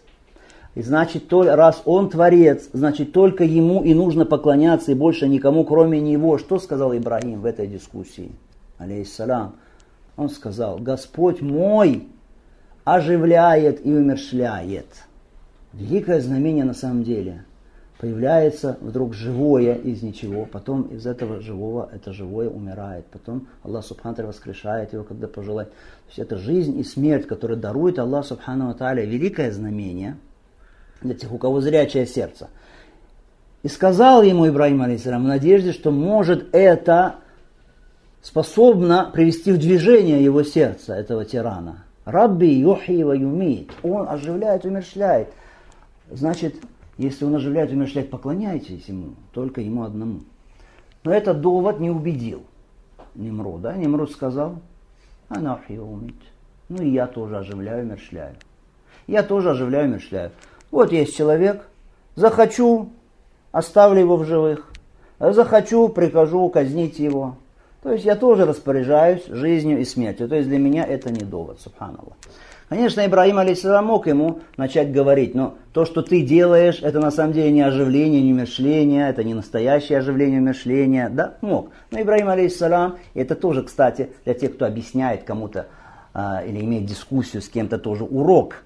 [0.74, 6.00] И значит, раз Он Творец, значит, только Ему и нужно поклоняться, и больше никому, кроме
[6.00, 6.38] Него.
[6.38, 8.30] Что сказал Ибрагим в этой дискуссии?
[8.78, 9.56] Алейхиссалам.
[10.16, 12.08] Он сказал, Господь мой
[12.84, 14.86] оживляет и умершляет.
[15.72, 17.44] Великое знамение на самом деле–
[17.98, 24.26] появляется вдруг живое из ничего, потом из этого живого это живое умирает, потом Аллах Субхану
[24.26, 25.70] воскрешает его, когда пожелает.
[25.70, 30.16] То есть это жизнь и смерть, которую дарует Аллах Субхану Тааля, великое знамение
[31.00, 32.48] для тех, у кого зрячее сердце.
[33.62, 37.16] И сказал ему Ибраим алейсалам в надежде, что может это
[38.22, 41.85] способно привести в движение его сердце, этого тирана.
[42.04, 42.78] Рабби ва
[43.12, 43.72] юмит.
[43.82, 45.28] Он оживляет, умерщвляет.
[46.11, 46.54] Значит,
[46.98, 50.20] если он оживляет и умерщвляет, поклоняйтесь ему, только ему одному.
[51.04, 52.42] Но этот довод не убедил
[53.14, 53.74] Немруда.
[53.74, 54.56] Немруд сказал,
[55.28, 56.16] она умит.
[56.68, 58.35] Ну и я тоже оживляю, умерщвляю.
[59.06, 60.32] Я тоже оживляю, умерщвляю.
[60.70, 61.68] Вот есть человек,
[62.14, 62.90] захочу,
[63.52, 64.72] оставлю его в живых.
[65.18, 67.37] Захочу, прикажу казнить его.
[67.82, 70.28] То есть я тоже распоряжаюсь жизнью и смертью.
[70.28, 72.14] То есть для меня это не довод, субханаллах.
[72.68, 77.32] Конечно, Ибраим алейсалам мог ему начать говорить, но то, что ты делаешь, это на самом
[77.32, 81.08] деле не оживление, не умершление, это не настоящее оживление, умершление.
[81.08, 81.70] Да, мог.
[81.92, 85.68] Но Ибраим алейсалам, это тоже, кстати, для тех, кто объясняет кому-то
[86.12, 88.64] а, или имеет дискуссию с кем-то тоже урок,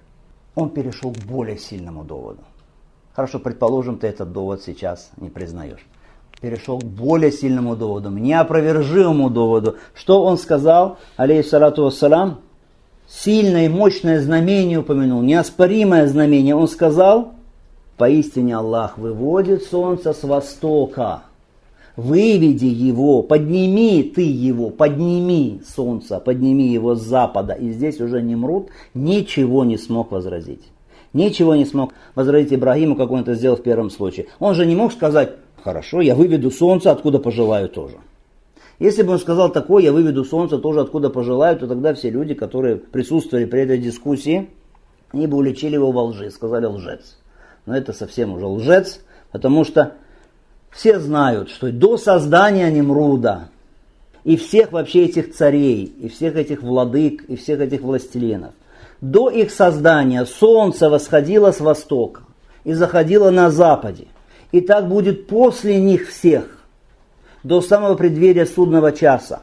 [0.55, 2.41] он перешел к более сильному доводу.
[3.13, 5.85] Хорошо, предположим, ты этот довод сейчас не признаешь.
[6.41, 9.77] Перешел к более сильному доводу, неопровержимому доводу.
[9.95, 12.41] Что он сказал, алейхиссалату вассалам?
[13.11, 16.55] сильное и мощное знамение упомянул, неоспоримое знамение.
[16.55, 17.35] Он сказал,
[17.97, 21.25] поистине Аллах выводит солнце с востока.
[21.97, 27.53] Выведи его, подними ты его, подними солнце, подними его с запада.
[27.53, 30.63] И здесь уже Немрут ничего не смог возразить.
[31.13, 34.27] Ничего не смог возразить Ибрагиму, как он это сделал в первом случае.
[34.39, 37.97] Он же не мог сказать, хорошо, я выведу солнце, откуда пожелаю тоже.
[38.79, 42.35] Если бы он сказал такое, я выведу солнце тоже откуда пожелаю, то тогда все люди,
[42.35, 44.49] которые присутствовали при этой дискуссии,
[45.13, 47.19] они бы уличили его во лжи, сказали лжец.
[47.67, 49.01] Но это совсем уже лжец,
[49.33, 49.95] потому что
[50.71, 53.49] все знают, что до создания Немруда
[54.25, 58.53] и всех вообще этих царей, и всех этих владык, и всех этих властелинов,
[59.01, 62.23] до их создания солнце восходило с востока
[62.65, 64.07] и заходило на западе.
[64.53, 66.65] И так будет после них всех
[67.43, 69.43] до самого преддверия судного часа.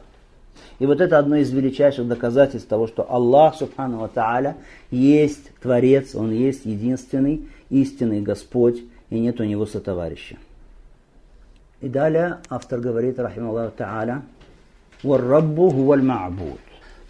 [0.78, 4.56] И вот это одно из величайших доказательств того, что Аллах, Субхану Тааля,
[4.90, 10.36] есть Творец, Он есть единственный, истинный Господь, и нет у Него сотоварища.
[11.80, 14.22] И далее автор говорит, рахим Аллах Тааля,
[15.02, 16.58] «Варраббу гуаль ма'буд».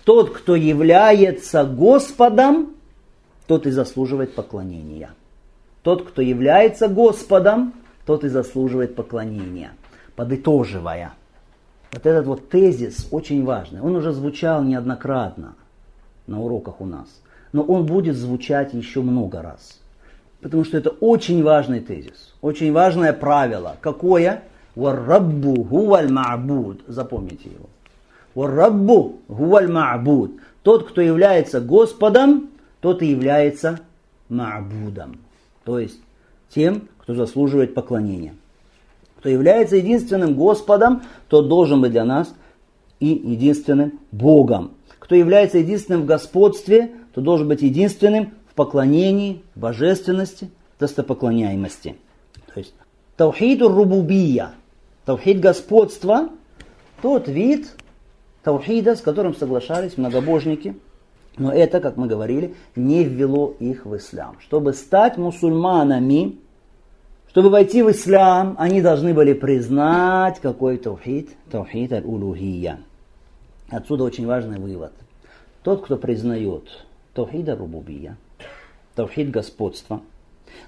[0.05, 2.75] Тот, кто является Господом,
[3.47, 5.11] тот и заслуживает поклонения.
[5.83, 7.75] Тот, кто является Господом,
[8.09, 9.73] тот и заслуживает поклонения.
[10.16, 11.12] Подытоживая,
[11.92, 13.83] вот этот вот тезис очень важный.
[13.83, 15.57] Он уже звучал неоднократно
[16.27, 17.07] на уроках у нас.
[17.53, 19.79] Но он будет звучать еще много раз.
[20.40, 22.35] Потому что это очень важный тезис.
[22.40, 23.77] Очень важное правило.
[23.83, 24.42] Какое?
[24.75, 26.81] Варраббу гуаль ма'буд.
[26.87, 27.68] Запомните его.
[28.35, 30.40] Варраббу гуаль ма'буд.
[30.62, 32.49] Тот, кто является Господом,
[32.81, 33.81] тот и является
[34.31, 35.18] ма'будом.
[35.64, 36.01] То есть
[36.55, 38.35] тем, кто заслуживает поклонения.
[39.19, 42.33] Кто является единственным Господом, тот должен быть для нас
[43.01, 44.73] и единственным Богом.
[44.99, 51.97] Кто является единственным в господстве, то должен быть единственным в поклонении, божественности, достопоклоняемости.
[52.53, 52.75] То есть
[53.17, 54.53] таухиду рубубия,
[55.05, 56.29] таухид господства,
[57.03, 57.69] тот вид
[58.43, 60.77] таухида, с которым соглашались многобожники.
[61.38, 64.37] Но это, как мы говорили, не ввело их в ислам.
[64.40, 66.37] Чтобы стать мусульманами,
[67.31, 72.81] чтобы войти в ислам, они должны были признать какой таухид, таухид аль-улухия.
[73.70, 74.92] Отсюда очень важный вывод.
[75.62, 76.64] Тот, кто признает
[77.14, 78.16] таухид аль-рубубия,
[78.94, 80.01] таухид господства,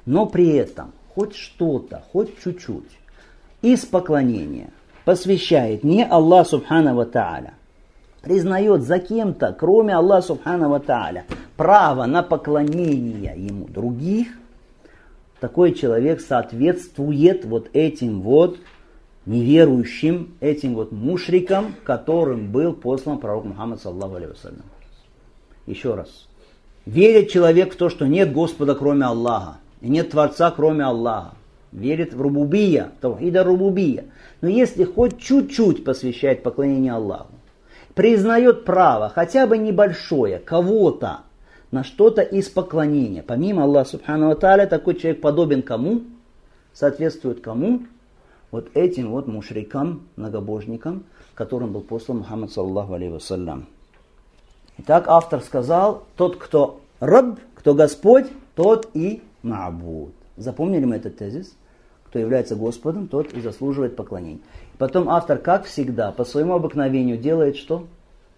[0.06, 2.98] но при этом хоть что-то, хоть чуть-чуть
[3.62, 4.70] из поклонения
[5.04, 7.54] посвящает не Аллах Субхану Ва Тааля,
[8.22, 11.24] признает за кем-то, кроме Аллаха Субхану Ва Тааля,
[11.56, 14.28] право на поклонение ему других,
[15.40, 18.58] такой человек соответствует вот этим вот
[19.26, 24.62] неверующим, этим вот мушрикам, которым был послан пророк Мухаммад, саллаху алейhi
[25.66, 26.28] Еще раз.
[26.86, 31.34] Верит человек в то, что нет Господа, кроме Аллаха, и нет Творца, кроме Аллаха.
[31.72, 34.06] Верит в рубубия, таухида рубубия.
[34.40, 37.32] Но если хоть чуть-чуть посвящает поклонение Аллаху,
[38.00, 41.20] признает право, хотя бы небольшое, кого-то
[41.70, 43.22] на что-то из поклонения.
[43.22, 46.04] Помимо Аллаха Субхану Тааля, такой человек подобен кому?
[46.72, 47.82] Соответствует кому?
[48.52, 53.66] Вот этим вот мушрикам, многобожникам, которым был послан Мухаммад саллаху алейhi вассалям.
[54.78, 60.12] Итак, автор сказал, тот, кто раб, кто Господь, тот и ма'буд.
[60.38, 61.54] Запомнили мы этот тезис?
[62.06, 64.40] Кто является Господом, тот и заслуживает поклонения.
[64.80, 67.86] Потом автор, как всегда, по своему обыкновению делает что?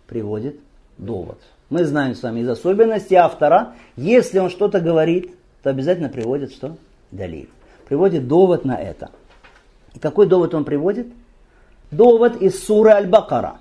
[0.09, 0.59] Приводит
[0.98, 1.38] довод.
[1.70, 6.74] Мы знаем с вами из особенностей автора, если он что-то говорит, то обязательно приводит что?
[7.12, 7.46] Далее.
[7.87, 9.12] Приводит довод на это.
[9.94, 11.07] И какой довод он приводит?
[11.92, 13.59] Довод из суры Аль-Бакара.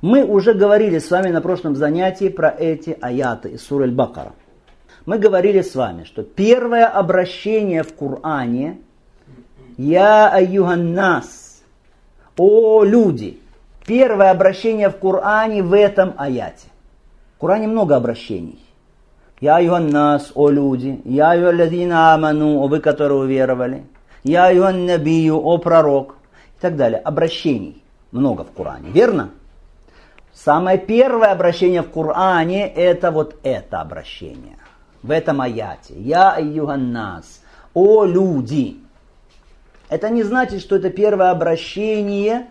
[0.00, 4.32] Мы уже говорили с вами на прошлом занятии про эти аяты из суры Аль-Бакара.
[5.06, 8.78] Мы говорили с вами, что первое обращение в Коране
[9.76, 11.43] «Я аюганнас»
[12.36, 13.40] «О люди»
[13.86, 16.68] Первое обращение в Коране в этом аяте.
[17.36, 18.58] В Коране много обращений.
[19.40, 23.84] Я нас, о люди, я ладина аману, о вы, которые уверовали,
[24.22, 26.16] я набию, о пророк,
[26.56, 26.98] и так далее.
[26.98, 29.30] Обращений много в Коране, верно?
[30.32, 34.56] Самое первое обращение в Коране это вот это обращение.
[35.02, 35.92] В этом аяте.
[35.94, 36.38] Я
[36.78, 37.42] нас,
[37.74, 38.78] о люди.
[39.88, 42.48] Это не значит, что это первое обращение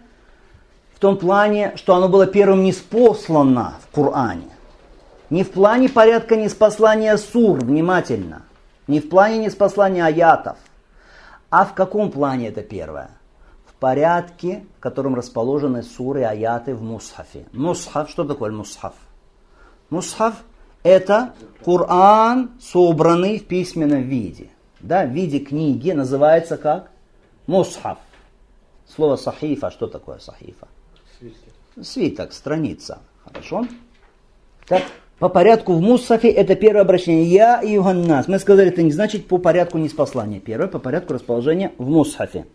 [0.93, 4.49] в том плане, что оно было первым неспослано в Коране.
[5.29, 8.43] Не в плане порядка неспослания сур, внимательно.
[8.87, 10.57] Не в плане неспослания аятов.
[11.49, 13.09] А в каком плане это первое?
[13.65, 17.45] В порядке, в котором расположены суры и аяты в Мусхафе.
[17.51, 18.93] Мусхаф, что такое Мусхаф?
[19.89, 20.35] Мусхаф–
[20.83, 21.33] это
[21.65, 24.49] Коран, собранный в письменном виде.
[24.79, 26.92] Да, в виде книги называется как?
[27.47, 27.97] Мусхаф.
[28.87, 30.67] Слово сахифа, что такое сахифа?
[31.19, 31.85] Свиток.
[31.85, 32.99] Свиток, страница.
[33.25, 33.65] Хорошо?
[34.67, 34.83] Так,
[35.19, 37.25] по порядку в Мусафе это первое обращение.
[37.25, 38.27] Я и Юганнас.
[38.27, 40.39] Мы сказали, это не значит по порядку неспослания.
[40.39, 42.45] Первое по порядку расположения в Мусафе.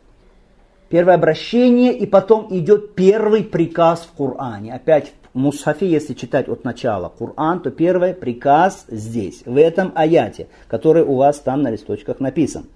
[0.88, 4.74] Первое обращение, и потом идет первый приказ в Коране.
[4.74, 10.48] Опять в Мусхафе, если читать от начала Коран, то первый приказ здесь, в этом аяте,
[10.66, 12.66] который у вас там на листочках написан.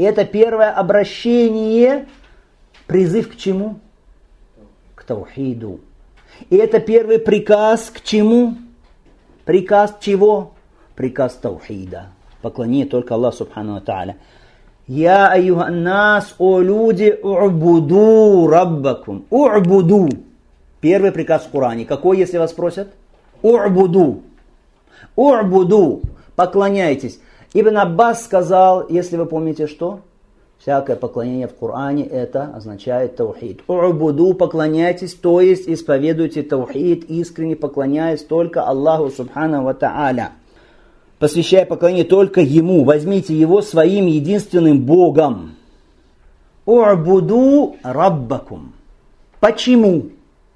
[0.00, 2.06] И это первое обращение,
[2.86, 3.80] призыв к чему?
[4.94, 5.80] К таухиду.
[6.48, 8.54] И это первый приказ к чему?
[9.44, 10.52] Приказ чего?
[10.96, 12.06] Приказ таухида.
[12.40, 14.16] Поклонение только Аллаху Субхану Тааля.
[14.86, 19.26] Я аюханнас, о люди, у'буду раббакум.
[19.28, 20.08] У'буду.
[20.80, 21.84] Первый приказ в Коране.
[21.84, 22.88] Какой, если вас спросят?
[23.42, 24.22] У'буду.
[25.14, 26.00] У'буду.
[26.36, 27.20] Поклоняйтесь.
[27.52, 30.00] Ибн Аббас сказал, если вы помните что?
[30.60, 33.62] Всякое поклонение в Коране это означает таухид.
[33.66, 40.28] У'буду поклоняйтесь, то есть исповедуйте таухид, искренне поклоняясь только Аллаху Субхану Ва Та'аля.
[41.18, 42.84] Посвящая поклонение только Ему.
[42.84, 45.56] Возьмите Его своим единственным Богом.
[46.66, 48.74] У'буду Раббакум.
[49.40, 50.10] Почему?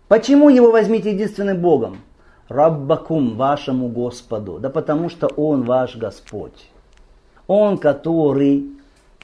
[0.07, 1.97] Почему Его возьмите единственным Богом?
[2.49, 4.59] Раббакум, вашему Господу.
[4.61, 6.70] Да потому что Он ваш Господь.
[7.47, 8.66] Он, который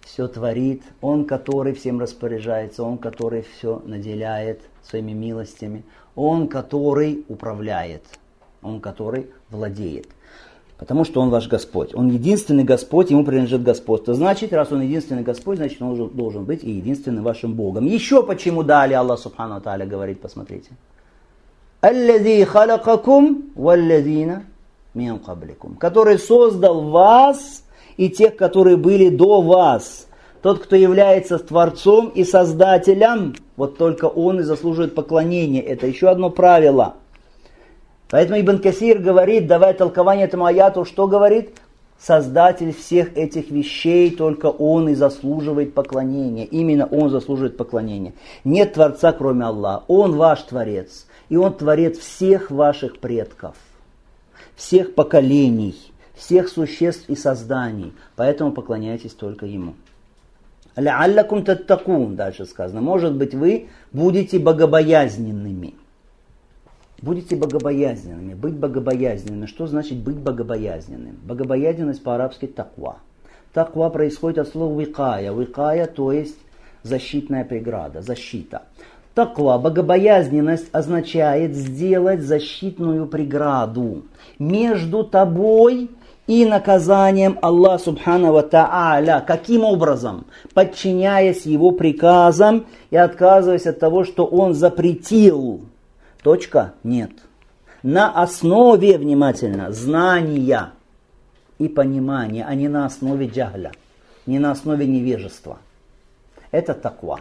[0.02, 8.02] все творит, Он, который всем распоряжается, Он, который все наделяет своими милостями, Он, который управляет,
[8.62, 10.08] Он, который владеет.
[10.78, 11.94] Потому что Он ваш Господь.
[11.94, 14.14] Он единственный Господь, Ему принадлежит господство.
[14.14, 17.86] Значит, раз Он единственный Господь, значит, Он должен быть и единственным вашим Богом.
[17.86, 20.70] Еще почему далее Аллах Субхану Тааля говорит, посмотрите.
[21.82, 24.44] «Аллази халакакум валлазина
[24.92, 27.64] мин кабликум», который создал вас
[28.01, 30.07] и тех, которые были до вас.
[30.40, 35.61] Тот, кто является Творцом и Создателем, вот только он и заслуживает поклонения.
[35.61, 36.94] Это еще одно правило.
[38.09, 41.51] Поэтому Ибн Касир говорит, давая толкование этому аяту, что говорит?
[42.01, 46.46] Создатель всех этих вещей, только Он и заслуживает поклонения.
[46.46, 48.14] Именно Он заслуживает поклонения.
[48.44, 49.84] Нет Творца, кроме Аллаха.
[49.88, 51.07] Он ваш Творец.
[51.28, 53.57] И Он Творец всех ваших предков,
[54.57, 55.89] всех поколений
[56.20, 57.92] всех существ и созданий.
[58.16, 59.74] Поэтому поклоняйтесь только Ему.
[60.76, 62.80] Ляллакум таттакун, дальше сказано.
[62.80, 65.74] Может быть, вы будете богобоязненными.
[67.02, 68.34] Будете богобоязненными.
[68.34, 69.46] Быть богобоязненными.
[69.46, 71.16] Что значит быть богобоязненным?
[71.24, 72.98] Богобоязненность по-арабски таква.
[73.52, 75.32] Таква происходит от слова викая.
[75.32, 76.36] Викая, то есть
[76.82, 78.62] защитная преграда, защита.
[79.14, 84.04] Таква, богобоязненность означает сделать защитную преграду
[84.38, 85.90] между тобой
[86.31, 89.24] и наказанием Аллах Субхану Тааля.
[89.26, 90.26] Каким образом?
[90.55, 95.62] Подчиняясь Его приказам и отказываясь от того, что Он запретил.
[96.22, 96.74] Точка?
[96.85, 97.11] Нет.
[97.83, 100.70] На основе, внимательно, знания
[101.59, 103.72] и понимания, а не на основе джагля,
[104.24, 105.59] не на основе невежества.
[106.53, 107.18] Это таква.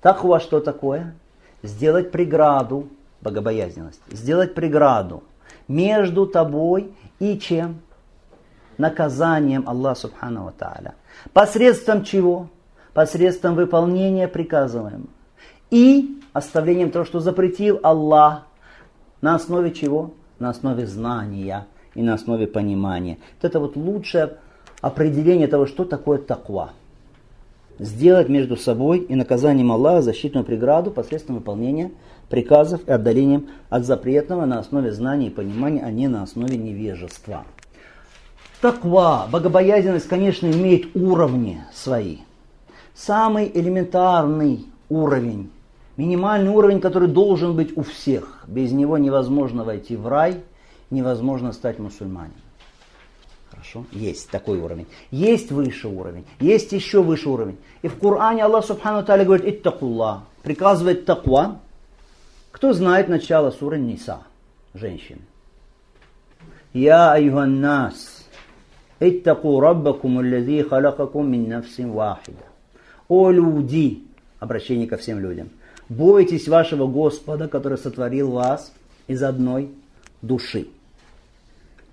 [0.00, 1.16] Таква что такое?
[1.64, 2.90] Сделать преграду,
[3.22, 5.24] богобоязненность, сделать преграду
[5.66, 7.80] между тобой и чем?
[8.80, 10.94] Наказанием Аллаха Субхану Ва Тааля.
[11.32, 12.48] Посредством чего?
[12.94, 15.08] Посредством выполнения приказываемого.
[15.70, 18.46] И оставлением того, что запретил Аллах.
[19.20, 20.12] На основе чего?
[20.38, 23.18] На основе знания и на основе понимания.
[23.36, 24.38] Вот это вот лучшее
[24.80, 26.70] определение того, что такое таква.
[27.78, 31.92] Сделать между собой и наказанием Аллаха защитную преграду посредством выполнения
[32.28, 37.44] приказов и отдалением от запретного на основе знания и понимания, а не на основе невежества.
[38.60, 42.18] Таква, богобоязненность, конечно, имеет уровни свои.
[42.94, 45.50] Самый элементарный уровень,
[45.96, 48.44] минимальный уровень, который должен быть у всех.
[48.46, 50.42] Без него невозможно войти в рай,
[50.90, 52.36] невозможно стать мусульманином.
[53.50, 53.84] Хорошо?
[53.92, 54.86] Есть такой уровень.
[55.10, 56.26] Есть выше уровень.
[56.38, 57.56] Есть еще выше уровень.
[57.82, 60.24] И в Коране Аллах Субхану Таля говорит «Иттакулла».
[60.42, 61.60] Приказывает таква.
[62.52, 64.20] Кто знает начало суры Ниса?
[64.74, 65.20] Женщины.
[66.72, 68.19] Я айюханнас.
[69.00, 72.44] Иттаку раббакум аллази халакакум мин нафсин вахида.
[73.08, 74.04] О люди,
[74.38, 75.48] обращение ко всем людям,
[75.88, 78.72] бойтесь вашего Господа, который сотворил вас
[79.06, 79.70] из одной
[80.20, 80.68] души.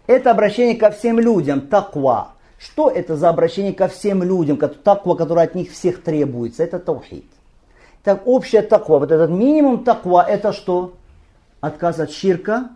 [0.05, 2.33] Это обращение ко всем людям, таква.
[2.59, 6.63] Что это за обращение ко всем людям, таква, которое от них всех требуется?
[6.63, 7.25] Это таухид.
[8.03, 10.95] Так, общая таква, вот этот минимум таква, это что?
[11.61, 12.69] Отказ от ширка,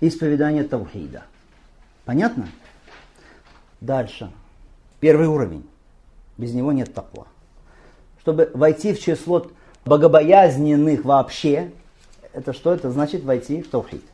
[0.00, 1.22] исповедание таухида.
[2.04, 2.48] Понятно?
[3.82, 4.30] Дальше.
[5.00, 5.64] Первый уровень.
[6.38, 7.26] Без него нет таква.
[8.20, 9.48] Чтобы войти в число
[9.84, 11.72] богобоязненных вообще,
[12.32, 12.72] это что?
[12.72, 14.04] Это значит войти в таухид.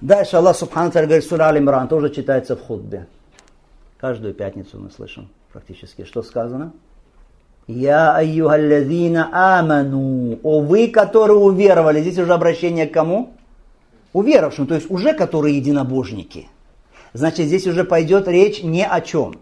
[0.00, 3.06] Дальше Аллах Субхану говорит, сура Аль-Имран, тоже читается в худбе.
[3.98, 6.04] Каждую пятницу мы слышим практически.
[6.04, 6.72] Что сказано?
[7.66, 10.38] Я айюхаллазина аману.
[10.42, 12.00] О вы, которые уверовали.
[12.00, 13.34] Здесь уже обращение к кому?
[14.14, 16.48] Уверовавшим, то есть уже которые единобожники–
[17.12, 19.36] значит здесь уже пойдет речь не о чем.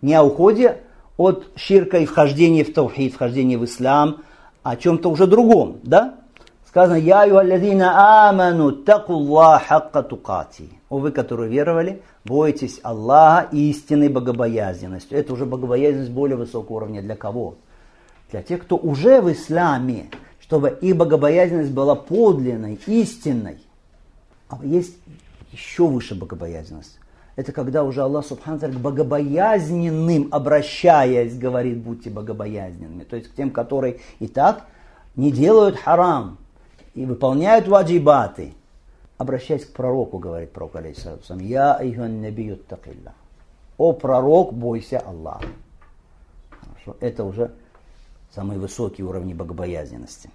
[0.00, 0.78] Не о уходе
[1.16, 4.22] от ширка и вхождения в таухид, вхождения в ислам,
[4.62, 6.16] а о чем-то уже другом, да?
[6.66, 10.70] Сказано, «Я юалладина аману такуллах хакка тукати».
[10.88, 15.18] О вы, которые веровали, бойтесь Аллаха истинной богобоязненностью.
[15.18, 17.02] Это уже богобоязненность более высокого уровня.
[17.02, 17.56] Для кого?
[18.30, 20.10] Для тех, кто уже в исламе,
[20.40, 23.58] чтобы их богобоязненность была подлинной, истинной.
[24.48, 24.96] А есть
[25.52, 26.98] еще выше богобоязненность.
[27.34, 33.04] Это когда уже Аллах Субхану к богобоязненным, обращаясь, говорит, будьте богобоязненными.
[33.04, 34.66] То есть к тем, которые и так
[35.16, 36.38] не делают харам
[36.94, 38.54] и выполняют ваджибаты.
[39.16, 43.14] Обращаясь к пророку, говорит пророк, алейхиссалам, «Я айхан набию такилля».
[43.78, 45.46] О пророк, бойся Аллаха.
[46.50, 46.96] Хорошо.
[47.00, 47.52] Это уже
[48.34, 50.30] самые высокие уровни богобоязненности.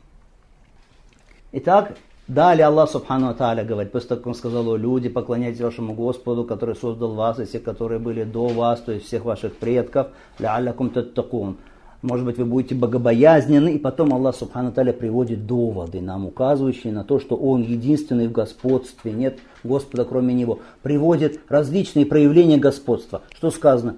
[1.52, 1.98] Итак,
[2.28, 6.76] Далее Аллах Субхану Тааля говорит, после того, как он сказал, люди, поклоняйтесь вашему Господу, который
[6.76, 10.08] создал вас и все, которые были до вас, то есть всех ваших предков,
[10.38, 11.56] лялякум таттакун.
[12.02, 17.06] Может быть, вы будете богобоязнены, и потом Аллах Субхану Тааля приводит доводы, нам указывающие на
[17.06, 20.60] то, что Он единственный в господстве, нет Господа кроме Него.
[20.84, 23.22] Приводит различные проявления господства.
[23.36, 23.96] Что сказано?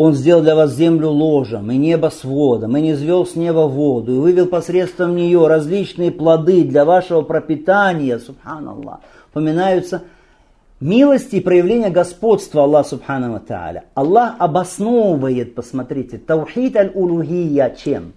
[0.00, 4.14] Он сделал для вас землю ложем, и небо сводом, и не низвел с неба воду,
[4.14, 9.00] и вывел посредством нее различные плоды для вашего пропитания, субханаллах.
[9.32, 10.04] Упоминаются
[10.78, 13.86] милости и проявления господства Аллаха субхану тааля.
[13.94, 18.12] Аллах обосновывает, посмотрите, таухид аль-улухия чем?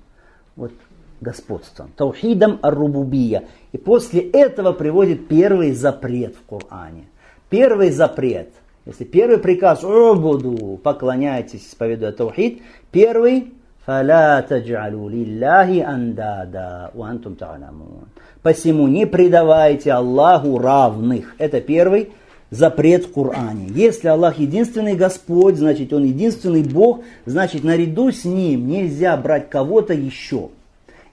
[0.56, 0.74] Вот
[1.20, 1.90] господством.
[1.98, 3.46] Таухидом ар-рубубия.
[3.72, 7.06] И после этого приводит первый запрет в Коране.
[7.50, 8.50] Первый запрет–
[8.86, 12.62] если первый приказ «Убуду» поклоняйтесь, исповедуя таухид,
[12.92, 13.54] первый
[13.86, 18.08] «Фаля таджалу лилляхи андада уантум та'ламун».
[18.42, 21.36] Посему не предавайте Аллаху равных.
[21.38, 22.10] Это первый
[22.50, 23.68] запрет в Коране.
[23.70, 29.94] Если Аллах единственный Господь, значит Он единственный Бог, значит наряду с Ним нельзя брать кого-то
[29.94, 30.50] еще–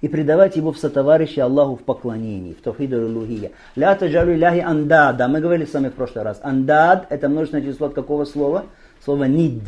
[0.01, 3.51] и предавать его в сотоварищи Аллаху в поклонении, в тавхиду рулухия.
[3.75, 5.27] Ля таджалю ляхи андада.
[5.29, 6.39] Мы говорили с вами в прошлый раз.
[6.43, 8.67] Андад– это множественное число от какого слова?
[9.05, 9.63] Слово нид.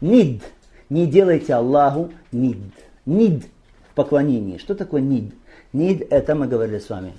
[0.00, 0.42] Нид.
[0.90, 2.58] Не делайте Аллаху нид.
[3.06, 3.44] Нид
[3.90, 4.58] в поклонении.
[4.58, 5.32] Что такое нид?
[5.72, 7.14] Нид– это мы говорили с вами.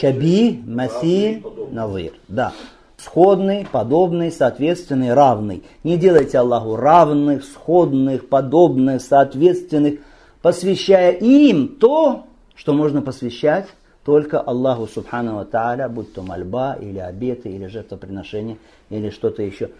[0.00, 2.12] Шаби, масиль, назир.
[2.28, 2.52] Да.
[2.98, 5.64] Сходный, подобный, соответственный, равный.
[5.84, 10.00] Не делайте Аллаху равных, сходных, подобных, соответственных–
[10.42, 13.66] посвящая им то, что можно посвящать
[14.04, 18.56] только Аллаху Субхану Тааля, будь то мольба, или обеты, или жертвоприношение,
[18.88, 19.70] или что-то еще.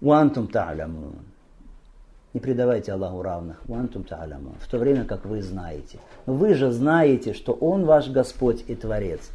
[0.00, 1.16] Уантум та'лямун.
[2.32, 3.60] Не предавайте Аллаху равных.
[3.68, 4.54] Уантум та'лямун.
[4.60, 5.98] В то время, как вы знаете.
[6.26, 9.30] Вы же знаете, что Он ваш Господь и Творец.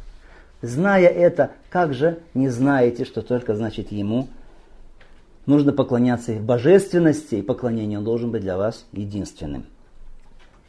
[0.62, 4.28] Зная это, как же не знаете, что только значит Ему
[5.44, 9.66] нужно поклоняться божественности, и поклонение Он должен быть для вас единственным.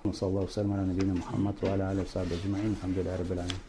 [0.10, 2.72] وصلى الله وسلم على نبينا محمد وعلى آله وصحبه أجمعين.
[2.78, 3.67] الحمد لله رب العالمين.